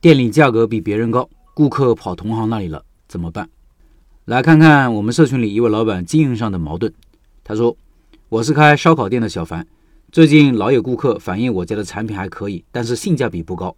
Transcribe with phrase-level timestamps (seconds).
[0.00, 3.46] 店里价格比别人高，顾客跑同行那里了，怎么办？
[4.24, 6.90] 来看看我们社群里一位老板经营上的矛盾。
[7.44, 7.76] 他说
[8.30, 9.66] ：“我是开烧烤店的小凡，
[10.10, 13.76] 最近老有顾客反映我家的产品还可以，但是性价比不高。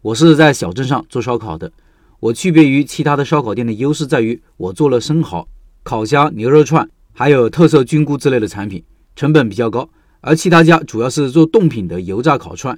[0.00, 1.70] 我是在小镇上做烧烤的，
[2.18, 5.46] 我区别于其他的烧烤店的优势在于，我做了生蚝、
[5.82, 8.82] 烤虾、牛肉串，还有特色菌菇之类的产品，
[9.14, 9.86] 成本比较高。
[10.22, 12.74] 而其他家主要是做冻品的油炸烤串。”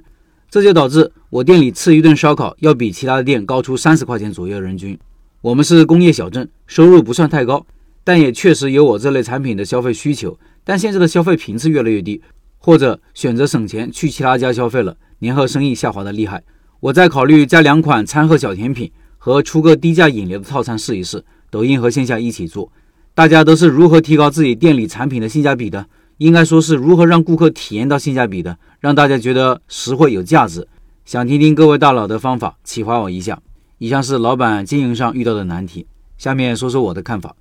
[0.51, 4.99] 这就导致我店里吃一顿烧烤要比其他的店高出三十块钱左右人均。
[5.39, 7.65] 我们是工业小镇，收入不算太高，
[8.03, 10.37] 但也确实有我这类产品的消费需求。
[10.65, 12.21] 但现在的消费频次越来越低，
[12.57, 16.43] 或者选择省钱去其他家消费了，年后生意下滑的厉害。
[16.81, 21.23] 我在考虑加两款餐后小甜品和出个低价引流的套餐试一试。
[21.49, 22.69] 抖音和线下一起做，
[23.13, 25.85] 大家都是如何提高自己店里产品的性价比的？
[26.21, 30.67] 应该说是如何让顾客体验到性价比的，让大家觉得实惠有价值。
[31.03, 33.41] 想听听各位大佬的方法，启发我一下。
[33.79, 35.87] 以上是老板经营上遇到的难题，
[36.19, 37.35] 下面说说我的看法。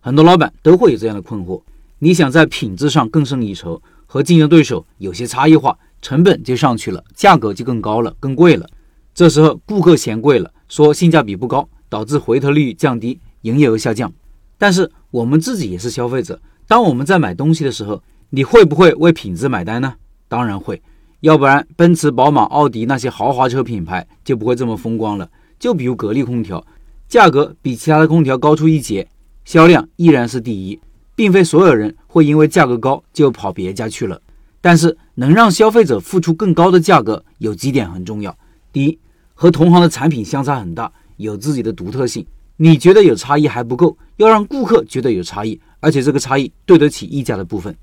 [0.00, 1.62] 很多老板都会有这样的困惑：
[2.00, 8.68] 你想在品质上更胜一筹，和竞争对手有些差异化，成本就上去了，价格就更高了，更贵了。
[9.14, 14.12] 这时候顾客嫌贵了，说性价比不高，导致回头率降低，营业额下降。
[14.58, 19.94] 但是我们自己也是消费者，当我们在买东西的时候，你会不会为品质买单呢？
[20.28, 20.82] 当然会，
[21.20, 25.30] 要不然奔驰、宝马、奥迪那些豪华车品牌就不会这么风光了。
[25.58, 26.62] 就比如格力空调，
[27.08, 29.08] 价格比其他的空调高出一截，
[29.46, 30.78] 销量依然是第一，
[31.14, 34.20] 并非所有人会因为价格高就跑别家去了。
[34.60, 38.36] 但是能让消费者付出更高的价格，有几点很重要：
[38.70, 38.98] 第一，
[39.32, 42.26] 和同行的产品相差很大，有自己的独特性，
[42.58, 47.74] 你觉得有差异还不够，要让顾客觉得有差异，而且这个差异对得起溢价的部分。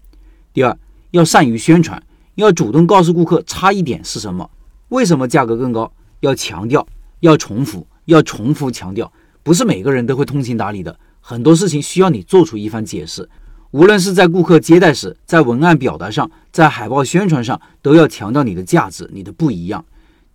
[0.56, 0.78] 第二，
[1.12, 2.02] 要善于宣传，
[2.36, 4.50] 要主动告诉顾客差异点是什么，
[4.88, 6.88] 为什么价格更高，要强调，
[7.20, 9.12] 要重复，要重复强调。
[9.44, 13.30] 不是每个人都会通情达理的，很多事情需要你做出一番解释。
[13.72, 19.84] 无论是在顾客接待时，在文案表达上，在海报宣传上，都要强调你的价值，你的不一样。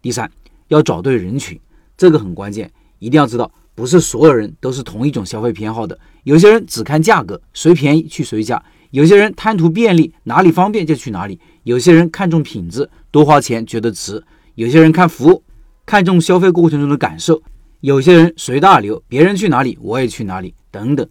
[0.03, 0.31] 第三，
[0.69, 1.59] 要找对人群，
[1.97, 8.63] 这个很关键，一定要知道，不是所有人都是同一种消费偏好的，有些人只看价格，谁便宜去谁家。
[8.91, 14.21] 有些人贪图便利，哪里方便就去哪里；有些人看重品质，多花钱觉得值；
[14.57, 15.43] 有些人看服务，
[15.87, 17.37] 看重消费过程中的感受；
[17.81, 21.09] 有些人随大流，别人去哪里我也去哪里，等等。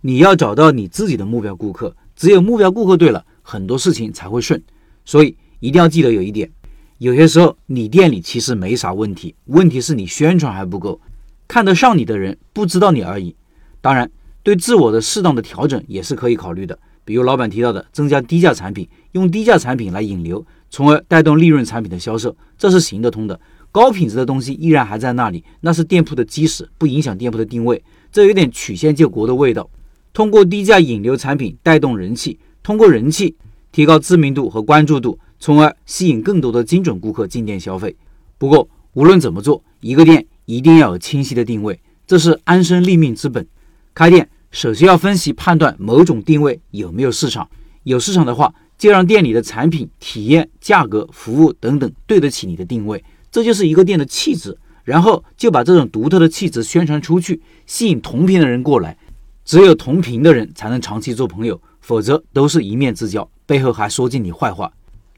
[0.00, 4.62] 你要找到你自己的目标顾客，只有目标顾客对了，很多事情才会顺。
[5.04, 6.50] 所以一定要记得有一点：
[6.96, 10.98] 有些时候你店里其实没啥问题，问题是你宣传还不够，
[11.46, 13.36] 看得上你的人不知道你而已。
[13.82, 14.10] 当然，
[14.42, 16.78] 对自我的适当的调整也是可以考虑的。
[17.08, 23.40] 比如老板提到的，增加低价产品，用低价产品来引流，从而带动利润产品的销售，这是行得通的。
[23.72, 27.82] 高品质的东西依然还在那里，那是店铺的基石，不影响店铺的定位。
[28.12, 29.70] 这有点曲线救国的味道。
[30.12, 33.34] 通过低价引流产品带动人气，通过人气
[33.72, 37.96] 提高知名度和关注度，从而吸引更多的精准顾客进店消费。
[38.36, 43.46] 不过无论怎么做，一个店一定要有清晰的定位，这是安身立命之本。
[43.94, 44.28] 开店。
[44.58, 47.48] 首先要分析判断某种定位有没有市场，
[47.84, 54.58] 有市场的话，就让店里的产品、体验、价格、服务等等对得起你的定位，这就是一个店的气质。
[54.82, 58.98] 然后就把这种独特的气质宣传出去，吸引同频的人过来。
[59.44, 64.72] 只有同频的人才能长期做朋友，否则都是一面之交，背后还说尽你坏话。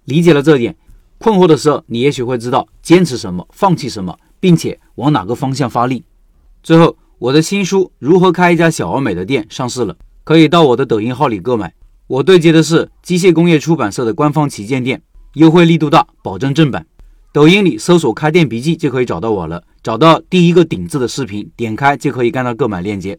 [0.05, 0.77] 理解了这点，
[1.17, 6.05] 困惑的时候，你也许会知道坚持什么，放弃什么，并且往哪个方向发力。
[6.63, 6.95] 最后。
[7.21, 9.95] 我的新书《如何开一家小而美的店》上市了，
[10.25, 11.75] 可以到我的抖音号里购买。
[12.07, 15.03] 我对接的是机械工业出版社的官方旗舰店，
[15.35, 16.87] 优惠力度大，保证正版。
[17.31, 23.19] 抖音里搜索“开店笔记”就可以找到我了，找到第一个顶字的视频，点开就可以看到购买链接。